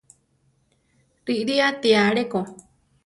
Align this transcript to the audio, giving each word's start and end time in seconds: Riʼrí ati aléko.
Riʼrí 1.25 1.55
ati 1.69 1.89
aléko. 2.05 2.39